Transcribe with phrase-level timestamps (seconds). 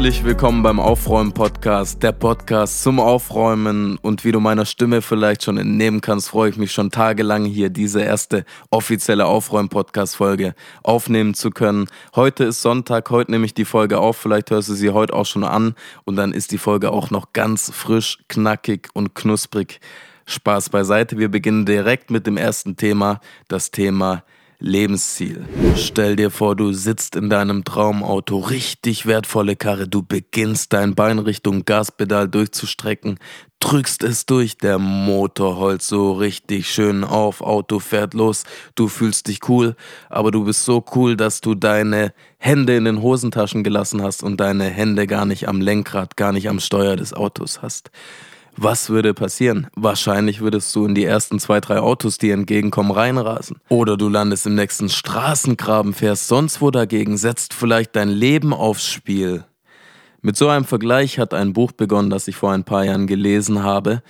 [0.00, 3.98] Herzlich willkommen beim Aufräumen-Podcast, der Podcast zum Aufräumen.
[4.00, 7.68] Und wie du meiner Stimme vielleicht schon entnehmen kannst, freue ich mich schon tagelang hier
[7.68, 11.86] diese erste offizielle Aufräumen-Podcast-Folge aufnehmen zu können.
[12.16, 15.26] Heute ist Sonntag, heute nehme ich die Folge auf, vielleicht hörst du sie heute auch
[15.26, 15.74] schon an
[16.06, 19.80] und dann ist die Folge auch noch ganz frisch, knackig und knusprig.
[20.24, 24.22] Spaß beiseite, wir beginnen direkt mit dem ersten Thema, das Thema
[24.60, 25.46] Lebensziel.
[25.74, 31.18] Stell dir vor, du sitzt in deinem Traumauto, richtig wertvolle Karre, du beginnst dein Bein
[31.18, 33.18] Richtung Gaspedal durchzustrecken,
[33.60, 39.28] drückst es durch, der Motor heult so richtig schön auf, Auto fährt los, du fühlst
[39.28, 39.76] dich cool,
[40.10, 44.38] aber du bist so cool, dass du deine Hände in den Hosentaschen gelassen hast und
[44.38, 47.90] deine Hände gar nicht am Lenkrad, gar nicht am Steuer des Autos hast.
[48.62, 49.68] Was würde passieren?
[49.74, 53.56] Wahrscheinlich würdest du in die ersten zwei, drei Autos, die entgegenkommen, reinrasen.
[53.70, 58.86] Oder du landest im nächsten Straßengraben, fährst sonst wo dagegen, setzt vielleicht dein Leben aufs
[58.86, 59.44] Spiel.
[60.20, 63.62] Mit so einem Vergleich hat ein Buch begonnen, das ich vor ein paar Jahren gelesen
[63.62, 64.02] habe,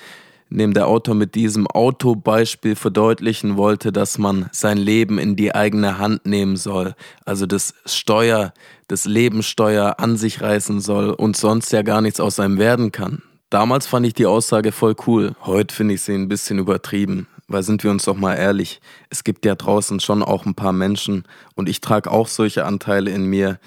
[0.51, 5.55] in dem der Autor mit diesem Autobeispiel verdeutlichen wollte, dass man sein Leben in die
[5.55, 8.53] eigene Hand nehmen soll, also das Steuer,
[8.89, 13.23] das Lebenssteuer an sich reißen soll und sonst ja gar nichts aus seinem werden kann.
[13.51, 15.34] Damals fand ich die Aussage voll cool.
[15.43, 17.27] Heute finde ich sie ein bisschen übertrieben.
[17.48, 20.73] Weil sind wir uns doch mal ehrlich, es gibt ja draußen schon auch ein paar
[20.73, 21.25] Menschen
[21.56, 23.59] und ich trage auch solche Anteile in mir,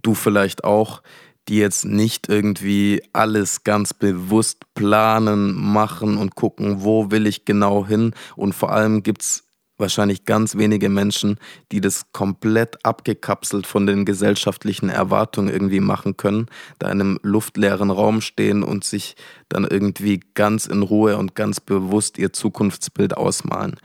[0.00, 1.02] du vielleicht auch,
[1.46, 7.86] die jetzt nicht irgendwie alles ganz bewusst planen, machen und gucken, wo will ich genau
[7.86, 8.14] hin.
[8.36, 9.49] Und vor allem gibt es
[9.80, 11.38] wahrscheinlich ganz wenige Menschen,
[11.72, 16.46] die das komplett abgekapselt von den gesellschaftlichen Erwartungen irgendwie machen können,
[16.78, 19.16] da in einem luftleeren Raum stehen und sich
[19.48, 23.76] dann irgendwie ganz in Ruhe und ganz bewusst ihr Zukunftsbild ausmalen.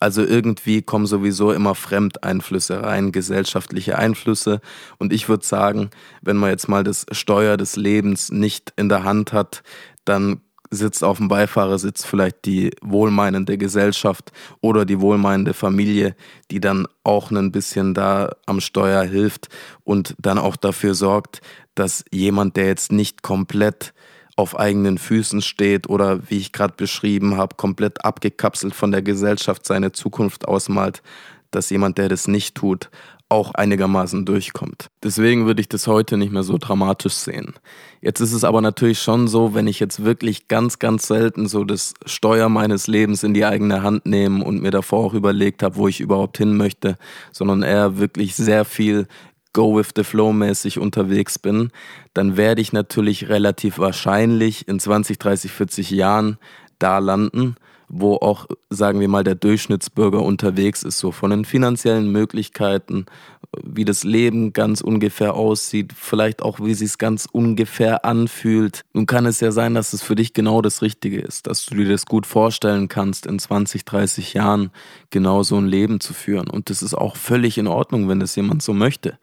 [0.00, 4.60] Also irgendwie kommen sowieso immer Fremdeinflüsse rein, gesellschaftliche Einflüsse.
[4.98, 5.90] Und ich würde sagen,
[6.22, 9.62] wenn man jetzt mal das Steuer des Lebens nicht in der Hand hat,
[10.04, 10.40] dann
[10.70, 16.14] sitzt auf dem Beifahrersitz vielleicht die wohlmeinende Gesellschaft oder die wohlmeinende Familie,
[16.50, 19.48] die dann auch ein bisschen da am Steuer hilft
[19.84, 21.40] und dann auch dafür sorgt,
[21.74, 23.94] dass jemand, der jetzt nicht komplett
[24.36, 29.66] auf eigenen Füßen steht oder wie ich gerade beschrieben habe, komplett abgekapselt von der Gesellschaft
[29.66, 31.02] seine Zukunft ausmalt,
[31.50, 32.90] dass jemand, der das nicht tut,
[33.28, 34.88] auch einigermaßen durchkommt.
[35.02, 37.54] Deswegen würde ich das heute nicht mehr so dramatisch sehen.
[38.00, 41.64] Jetzt ist es aber natürlich schon so, wenn ich jetzt wirklich ganz, ganz selten so
[41.64, 45.76] das Steuer meines Lebens in die eigene Hand nehme und mir davor auch überlegt habe,
[45.76, 46.96] wo ich überhaupt hin möchte,
[47.32, 49.06] sondern eher wirklich sehr viel
[49.52, 51.70] Go with the Flow mäßig unterwegs bin,
[52.14, 56.38] dann werde ich natürlich relativ wahrscheinlich in 20, 30, 40 Jahren
[56.78, 57.56] da landen
[57.88, 63.06] wo auch, sagen wir mal, der Durchschnittsbürger unterwegs ist, so von den finanziellen Möglichkeiten,
[63.62, 68.82] wie das Leben ganz ungefähr aussieht, vielleicht auch, wie sich es ganz ungefähr anfühlt.
[68.92, 71.76] Nun kann es ja sein, dass es für dich genau das Richtige ist, dass du
[71.76, 74.70] dir das gut vorstellen kannst, in 20, 30 Jahren
[75.10, 76.48] genau so ein Leben zu führen.
[76.48, 79.18] Und das ist auch völlig in Ordnung, wenn das jemand so möchte.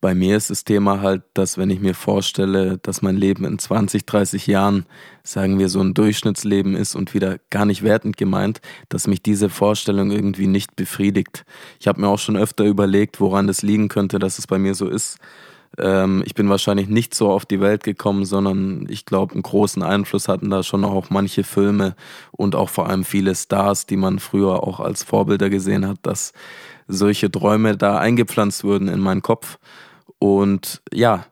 [0.00, 3.58] Bei mir ist das Thema halt, dass wenn ich mir vorstelle, dass mein Leben in
[3.58, 4.86] 20, 30 Jahren,
[5.24, 9.48] sagen wir, so ein Durchschnittsleben ist und wieder gar nicht wertend gemeint, dass mich diese
[9.48, 11.44] Vorstellung irgendwie nicht befriedigt.
[11.80, 14.74] Ich habe mir auch schon öfter überlegt, woran das liegen könnte, dass es bei mir
[14.74, 15.18] so ist.
[15.76, 19.82] Ähm, ich bin wahrscheinlich nicht so auf die Welt gekommen, sondern ich glaube, einen großen
[19.82, 21.96] Einfluss hatten da schon auch manche Filme
[22.30, 26.32] und auch vor allem viele Stars, die man früher auch als Vorbilder gesehen hat, dass
[26.86, 29.58] solche Träume da eingepflanzt wurden in meinen Kopf.
[30.18, 31.26] Und ja,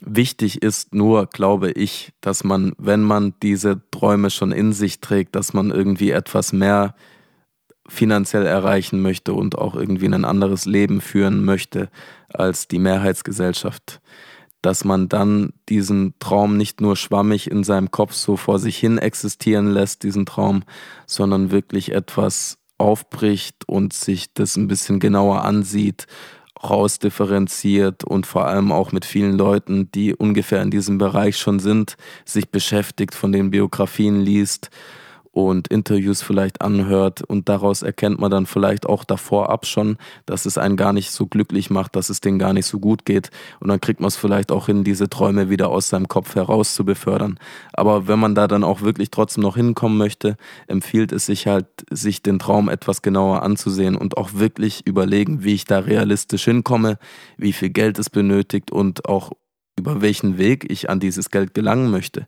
[0.00, 5.36] wichtig ist nur, glaube ich, dass man, wenn man diese Träume schon in sich trägt,
[5.36, 6.94] dass man irgendwie etwas mehr
[7.88, 11.90] finanziell erreichen möchte und auch irgendwie ein anderes Leben führen möchte
[12.28, 14.00] als die Mehrheitsgesellschaft,
[14.62, 18.98] dass man dann diesen Traum nicht nur schwammig in seinem Kopf so vor sich hin
[18.98, 20.62] existieren lässt, diesen Traum,
[21.06, 26.06] sondern wirklich etwas aufbricht und sich das ein bisschen genauer ansieht
[26.62, 31.96] rausdifferenziert und vor allem auch mit vielen Leuten, die ungefähr in diesem Bereich schon sind,
[32.24, 34.70] sich beschäftigt, von den Biografien liest
[35.32, 39.96] und Interviews vielleicht anhört und daraus erkennt man dann vielleicht auch davor ab schon,
[40.26, 43.06] dass es einen gar nicht so glücklich macht, dass es denen gar nicht so gut
[43.06, 46.34] geht und dann kriegt man es vielleicht auch hin, diese Träume wieder aus seinem Kopf
[46.34, 47.38] heraus zu befördern.
[47.72, 50.36] Aber wenn man da dann auch wirklich trotzdem noch hinkommen möchte,
[50.66, 55.54] empfiehlt es sich halt, sich den Traum etwas genauer anzusehen und auch wirklich überlegen, wie
[55.54, 56.98] ich da realistisch hinkomme,
[57.38, 59.32] wie viel Geld es benötigt und auch
[59.78, 62.26] über welchen Weg ich an dieses Geld gelangen möchte.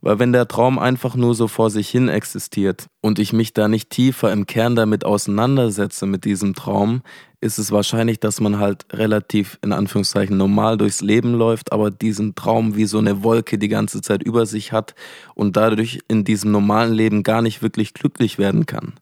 [0.00, 3.66] Weil wenn der Traum einfach nur so vor sich hin existiert und ich mich da
[3.66, 7.02] nicht tiefer im Kern damit auseinandersetze mit diesem Traum,
[7.40, 12.36] ist es wahrscheinlich, dass man halt relativ in Anführungszeichen normal durchs Leben läuft, aber diesen
[12.36, 14.94] Traum wie so eine Wolke die ganze Zeit über sich hat
[15.34, 18.94] und dadurch in diesem normalen Leben gar nicht wirklich glücklich werden kann.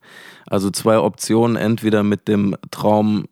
[0.46, 3.26] Also zwei Optionen, entweder mit dem Traum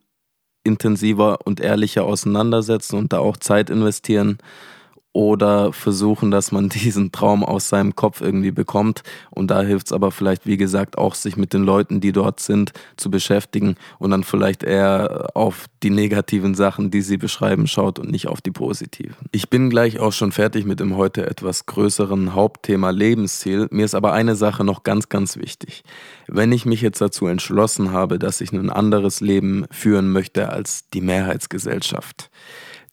[0.64, 4.38] intensiver und ehrlicher auseinandersetzen und da auch Zeit investieren
[5.14, 9.02] oder versuchen, dass man diesen Traum aus seinem Kopf irgendwie bekommt.
[9.30, 12.40] Und da hilft es aber vielleicht, wie gesagt, auch sich mit den Leuten, die dort
[12.40, 17.98] sind, zu beschäftigen und dann vielleicht eher auf die negativen Sachen, die sie beschreiben, schaut
[17.98, 19.14] und nicht auf die positiven.
[19.30, 23.68] Ich bin gleich auch schon fertig mit dem heute etwas größeren Hauptthema Lebensziel.
[23.70, 25.84] Mir ist aber eine Sache noch ganz, ganz wichtig.
[26.26, 30.90] Wenn ich mich jetzt dazu entschlossen habe, dass ich ein anderes Leben führen möchte als
[30.90, 32.30] die Mehrheitsgesellschaft,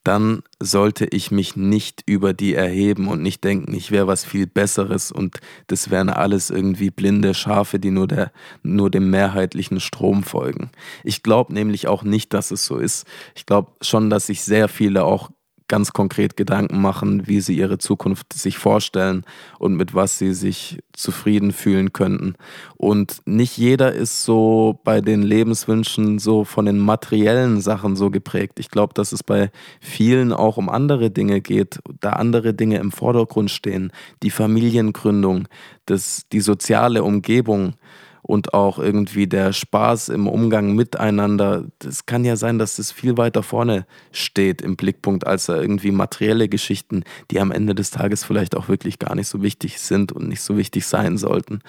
[0.03, 4.47] dann sollte ich mich nicht über die erheben und nicht denken, ich wäre was viel
[4.47, 8.31] Besseres und das wären alles irgendwie blinde Schafe, die nur, der,
[8.63, 10.71] nur dem mehrheitlichen Strom folgen.
[11.03, 13.05] Ich glaube nämlich auch nicht, dass es so ist.
[13.35, 15.29] Ich glaube schon, dass sich sehr viele auch
[15.71, 19.23] ganz konkret Gedanken machen, wie sie ihre Zukunft sich vorstellen
[19.57, 22.35] und mit was sie sich zufrieden fühlen könnten.
[22.75, 28.59] Und nicht jeder ist so bei den Lebenswünschen so von den materiellen Sachen so geprägt.
[28.59, 32.91] Ich glaube, dass es bei vielen auch um andere Dinge geht, da andere Dinge im
[32.91, 33.93] Vordergrund stehen.
[34.23, 35.47] Die Familiengründung,
[35.85, 37.75] das, die soziale Umgebung
[38.21, 41.65] und auch irgendwie der Spaß im Umgang miteinander.
[41.79, 46.47] Das kann ja sein, dass das viel weiter vorne steht im Blickpunkt als irgendwie materielle
[46.49, 50.27] Geschichten, die am Ende des Tages vielleicht auch wirklich gar nicht so wichtig sind und
[50.27, 51.61] nicht so wichtig sein sollten.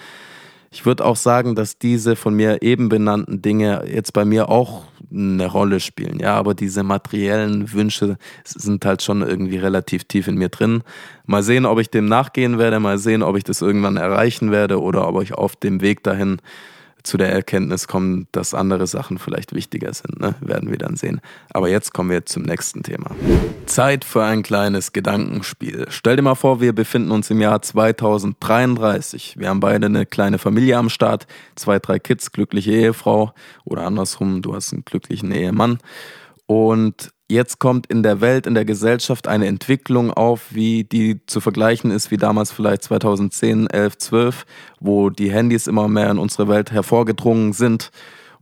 [0.73, 4.85] Ich würde auch sagen, dass diese von mir eben benannten Dinge jetzt bei mir auch
[5.11, 6.17] eine Rolle spielen.
[6.19, 10.81] Ja, aber diese materiellen Wünsche sind halt schon irgendwie relativ tief in mir drin.
[11.27, 14.81] Mal sehen, ob ich dem nachgehen werde, mal sehen, ob ich das irgendwann erreichen werde
[14.81, 16.39] oder ob ich auf dem Weg dahin
[17.03, 20.19] zu der Erkenntnis kommen, dass andere Sachen vielleicht wichtiger sind.
[20.19, 20.35] Ne?
[20.41, 21.21] Werden wir dann sehen.
[21.51, 23.11] Aber jetzt kommen wir zum nächsten Thema.
[23.65, 25.85] Zeit für ein kleines Gedankenspiel.
[25.89, 29.35] Stell dir mal vor, wir befinden uns im Jahr 2033.
[29.37, 33.33] Wir haben beide eine kleine Familie am Start, zwei, drei Kids, glückliche Ehefrau
[33.65, 35.79] oder andersrum, du hast einen glücklichen Ehemann.
[36.45, 41.41] Und jetzt kommt in der Welt, in der Gesellschaft eine Entwicklung auf, wie die zu
[41.41, 44.45] vergleichen ist wie damals vielleicht 2010, 11, 12,
[44.79, 47.91] wo die Handys immer mehr in unsere Welt hervorgedrungen sind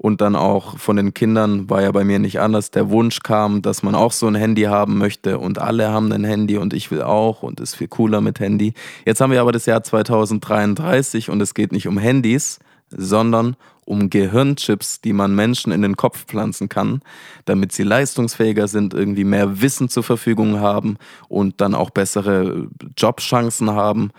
[0.01, 3.61] und dann auch von den Kindern war ja bei mir nicht anders, der Wunsch kam,
[3.61, 6.89] dass man auch so ein Handy haben möchte und alle haben ein Handy und ich
[6.89, 8.73] will auch und ist viel cooler mit Handy.
[9.05, 12.57] Jetzt haben wir aber das Jahr 2033 und es geht nicht um Handys,
[12.89, 13.55] sondern
[13.91, 17.01] um Gehirnchips, die man Menschen in den Kopf pflanzen kann,
[17.43, 20.97] damit sie leistungsfähiger sind, irgendwie mehr Wissen zur Verfügung haben
[21.27, 24.11] und dann auch bessere Jobchancen haben.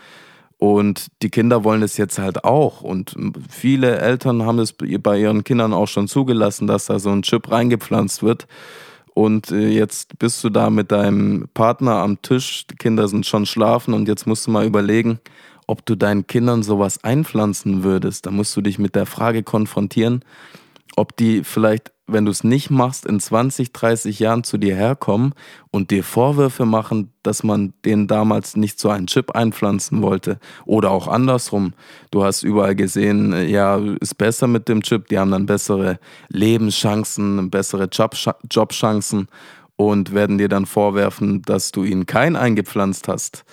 [0.58, 2.82] Und die Kinder wollen es jetzt halt auch.
[2.82, 3.16] Und
[3.48, 7.50] viele Eltern haben es bei ihren Kindern auch schon zugelassen, dass da so ein Chip
[7.50, 8.46] reingepflanzt wird.
[9.14, 13.46] Und äh, jetzt bist du da mit deinem Partner am Tisch, die Kinder sind schon
[13.46, 15.19] schlafen und jetzt musst du mal überlegen,
[15.67, 18.26] ob du deinen Kindern sowas einpflanzen würdest.
[18.26, 20.25] Da musst du dich mit der Frage konfrontieren,
[20.97, 25.35] ob die vielleicht, wenn du es nicht machst, in 20, 30 Jahren zu dir herkommen
[25.70, 30.38] und dir Vorwürfe machen, dass man denen damals nicht so einen Chip einpflanzen wollte.
[30.67, 31.73] Oder auch andersrum.
[32.11, 35.98] Du hast überall gesehen, ja, ist besser mit dem Chip, die haben dann bessere
[36.29, 37.89] Lebenschancen, bessere
[38.51, 39.29] Jobchancen
[39.77, 43.44] und werden dir dann vorwerfen, dass du ihnen keinen eingepflanzt hast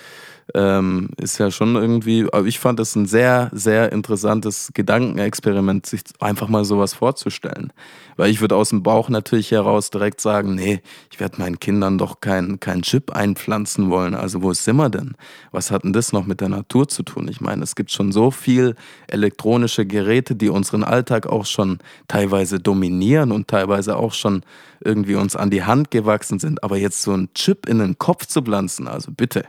[0.55, 6.01] ähm, ist ja schon irgendwie, aber ich fand es ein sehr, sehr interessantes Gedankenexperiment, sich
[6.19, 7.71] einfach mal sowas vorzustellen.
[8.17, 11.97] Weil ich würde aus dem Bauch natürlich heraus direkt sagen, nee, ich werde meinen Kindern
[11.97, 14.13] doch keinen kein Chip einpflanzen wollen.
[14.13, 15.15] Also wo sind wir denn?
[15.51, 17.27] Was hat denn das noch mit der Natur zu tun?
[17.29, 18.75] Ich meine, es gibt schon so viel
[19.07, 24.43] elektronische Geräte, die unseren Alltag auch schon teilweise dominieren und teilweise auch schon
[24.83, 26.63] irgendwie uns an die Hand gewachsen sind.
[26.63, 29.45] Aber jetzt so einen Chip in den Kopf zu pflanzen, also bitte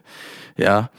[0.56, 0.90] ja.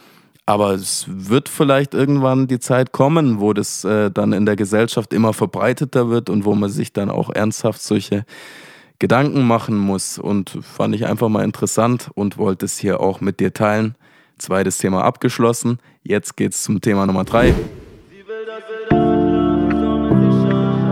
[0.45, 5.13] Aber es wird vielleicht irgendwann die Zeit kommen, wo das äh, dann in der Gesellschaft
[5.13, 8.25] immer verbreiteter wird und wo man sich dann auch ernsthaft solche
[9.00, 10.17] Gedanken machen muss.
[10.17, 13.95] Und fand ich einfach mal interessant und wollte es hier auch mit dir teilen.
[14.39, 15.77] Zweites Thema abgeschlossen.
[16.03, 17.53] Jetzt geht's zum Thema Nummer drei.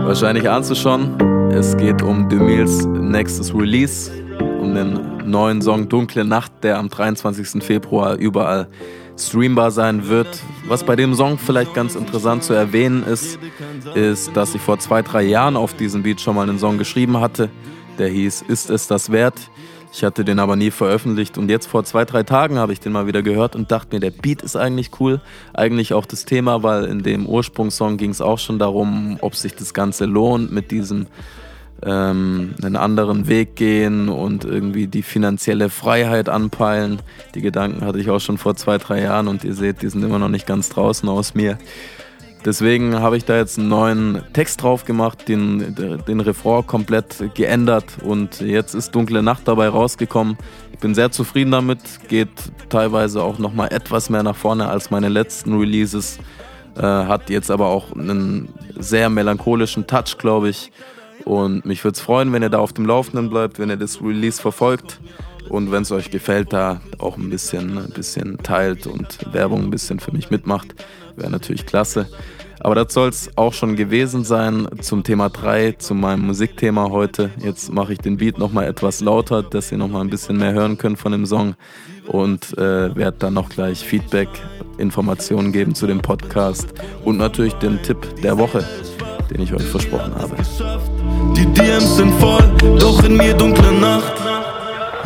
[0.04, 4.10] Wahrscheinlich ahnst du schon, es geht um Demils nächstes Release
[4.60, 7.62] um den neuen Song Dunkle Nacht, der am 23.
[7.62, 8.68] Februar überall
[9.18, 10.28] streambar sein wird.
[10.68, 13.38] Was bei dem Song vielleicht ganz interessant zu erwähnen ist,
[13.94, 17.20] ist, dass ich vor zwei, drei Jahren auf diesem Beat schon mal einen Song geschrieben
[17.20, 17.50] hatte,
[17.98, 19.50] der hieß Ist es das wert?
[19.92, 22.92] Ich hatte den aber nie veröffentlicht und jetzt vor zwei, drei Tagen habe ich den
[22.92, 25.20] mal wieder gehört und dachte mir, der Beat ist eigentlich cool.
[25.52, 29.54] Eigentlich auch das Thema, weil in dem Ursprungssong ging es auch schon darum, ob sich
[29.54, 31.06] das Ganze lohnt mit diesem
[31.82, 37.00] ähm, einen anderen Weg gehen und irgendwie die finanzielle Freiheit anpeilen.
[37.34, 40.04] Die Gedanken hatte ich auch schon vor zwei, drei Jahren und ihr seht, die sind
[40.04, 41.58] immer noch nicht ganz draußen aus mir.
[42.44, 47.84] Deswegen habe ich da jetzt einen neuen Text drauf gemacht, den, den Refrain komplett geändert
[48.02, 50.38] und jetzt ist Dunkle Nacht dabei rausgekommen.
[50.72, 52.30] Ich bin sehr zufrieden damit, geht
[52.70, 56.18] teilweise auch nochmal etwas mehr nach vorne als meine letzten Releases,
[56.76, 60.72] äh, hat jetzt aber auch einen sehr melancholischen Touch, glaube ich.
[61.26, 64.00] Und mich würde es freuen, wenn ihr da auf dem Laufenden bleibt, wenn ihr das
[64.00, 64.98] Release verfolgt
[65.50, 69.70] und wenn es euch gefällt, da auch ein bisschen, ein bisschen teilt und Werbung ein
[69.70, 70.74] bisschen für mich mitmacht.
[71.16, 72.08] Wäre natürlich klasse.
[72.60, 77.30] Aber das soll es auch schon gewesen sein zum Thema 3, zu meinem Musikthema heute.
[77.42, 80.78] Jetzt mache ich den Beat nochmal etwas lauter, dass ihr nochmal ein bisschen mehr hören
[80.78, 81.56] könnt von dem Song
[82.06, 84.28] und äh, werde dann noch gleich Feedback,
[84.78, 86.68] Informationen geben zu dem Podcast
[87.04, 88.64] und natürlich den Tipp der Woche,
[89.30, 90.36] den ich euch versprochen habe.
[91.34, 92.44] Die DMs sind voll,
[92.78, 94.29] doch in mir dunkle Nacht.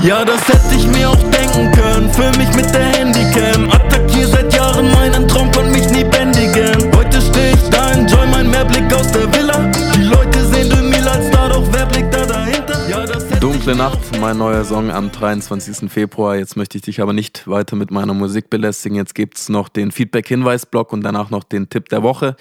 [0.03, 2.11] Ja, das hätte ich mir auch denken können.
[2.13, 3.71] Für mich mit der Handycam.
[3.71, 6.93] Attackier seit Jahren meinen Traum, konnte mich nie bändigen.
[6.95, 9.71] Heute steh ich da, enjoy mein Mehrblick aus der Villa.
[9.95, 12.89] Die Leute sehen du mir als da, doch wer blickt da dahinter?
[12.89, 15.91] Ja, das Dunkle Nacht, mein neuer Song am 23.
[15.91, 16.37] Februar.
[16.37, 18.97] Jetzt möchte ich dich aber nicht weiter mit meiner Musik belästigen.
[18.97, 22.37] Jetzt gibt's noch den Feedback-Hinweis-Block und danach noch den Tipp der Woche.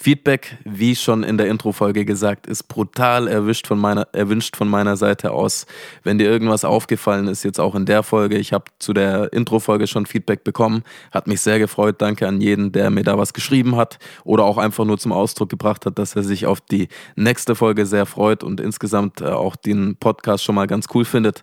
[0.00, 4.96] Feedback, wie schon in der Intro-Folge gesagt, ist brutal erwischt von meiner, erwünscht von meiner
[4.96, 5.66] Seite aus.
[6.04, 9.88] Wenn dir irgendwas aufgefallen ist, jetzt auch in der Folge, ich habe zu der Intro-Folge
[9.88, 11.96] schon Feedback bekommen, hat mich sehr gefreut.
[11.98, 15.48] Danke an jeden, der mir da was geschrieben hat oder auch einfach nur zum Ausdruck
[15.48, 16.86] gebracht hat, dass er sich auf die
[17.16, 21.42] nächste Folge sehr freut und insgesamt äh, auch den Podcast schon mal ganz cool findet.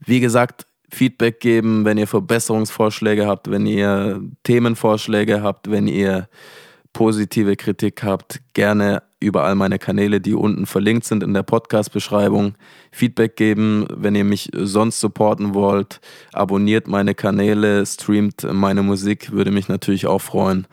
[0.00, 6.28] Wie gesagt, Feedback geben, wenn ihr Verbesserungsvorschläge habt, wenn ihr Themenvorschläge habt, wenn ihr
[6.96, 12.54] positive Kritik habt, gerne über all meine Kanäle, die unten verlinkt sind in der Podcast-Beschreibung,
[12.90, 13.86] Feedback geben.
[13.94, 16.00] Wenn ihr mich sonst supporten wollt,
[16.32, 20.66] abonniert meine Kanäle, streamt meine Musik, würde mich natürlich auch freuen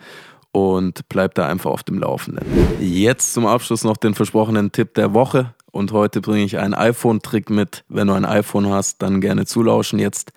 [0.50, 2.46] und bleibt da einfach auf dem Laufenden.
[2.80, 5.52] Jetzt zum Abschluss noch den versprochenen Tipp der Woche.
[5.72, 7.84] Und heute bringe ich einen iPhone-Trick mit.
[7.90, 10.32] Wenn du ein iPhone hast, dann gerne zulauschen jetzt.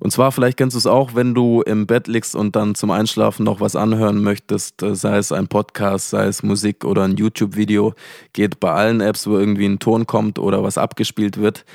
[0.00, 2.90] Und zwar, vielleicht kennst du es auch, wenn du im Bett liegst und dann zum
[2.90, 7.16] Einschlafen noch was anhören möchtest, äh, sei es ein Podcast, sei es Musik oder ein
[7.16, 7.94] YouTube-Video,
[8.32, 11.66] geht bei allen Apps, wo irgendwie ein Ton kommt oder was abgespielt wird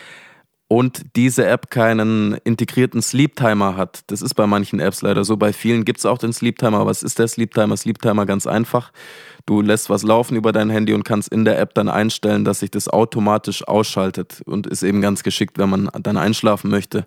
[0.67, 4.03] und diese App keinen integrierten Sleep Timer hat.
[4.08, 5.38] Das ist bei manchen Apps leider so.
[5.38, 6.86] Bei vielen gibt es auch den Sleep Timer.
[6.86, 7.77] Was ist der Sleep Timer?
[7.77, 8.91] Sleep Timer ganz einfach.
[9.48, 12.62] Du lässt was laufen über dein Handy und kannst in der App dann einstellen, dass
[12.62, 17.06] sich das automatisch ausschaltet und ist eben ganz geschickt, wenn man dann einschlafen möchte,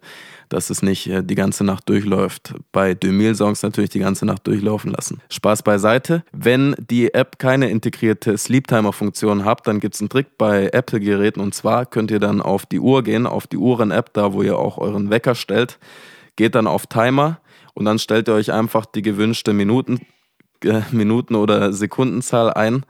[0.49, 2.55] dass es nicht äh, die ganze Nacht durchläuft.
[2.71, 5.21] Bei 2000-Songs natürlich die ganze Nacht durchlaufen lassen.
[5.31, 6.23] Spaß beiseite.
[6.31, 10.69] Wenn die App keine integrierte Sleep Timer Funktion hat, dann gibt es einen Trick bei
[10.73, 14.43] Apple-Geräten und zwar könnt ihr dann auf die Uhr gehen, auf die Uhren-App, da wo
[14.43, 15.81] ihr auch euren Wecker stellt,
[16.37, 17.41] geht dann auf Timer
[17.75, 20.07] und dann stellt ihr euch einfach die gewünschte Minuten
[20.91, 22.85] Minuten- oder Sekundenzahl ein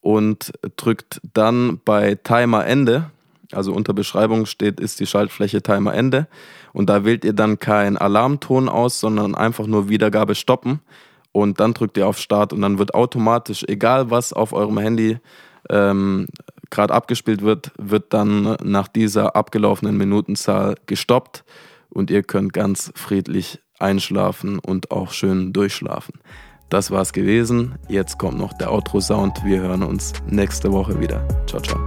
[0.00, 3.10] und drückt dann bei Timer Ende,
[3.52, 6.26] also unter Beschreibung steht, ist die Schaltfläche Timer Ende.
[6.72, 10.80] Und da wählt ihr dann keinen Alarmton aus, sondern einfach nur Wiedergabe stoppen.
[11.32, 15.18] Und dann drückt ihr auf Start und dann wird automatisch, egal was auf eurem Handy
[15.70, 16.26] ähm,
[16.70, 21.44] gerade abgespielt wird, wird dann nach dieser abgelaufenen Minutenzahl gestoppt
[21.90, 26.14] und ihr könnt ganz friedlich einschlafen und auch schön durchschlafen.
[26.68, 27.76] Das war's gewesen.
[27.88, 29.44] Jetzt kommt noch der Outro-Sound.
[29.44, 31.26] Wir hören uns nächste Woche wieder.
[31.46, 31.78] Ciao, ciao.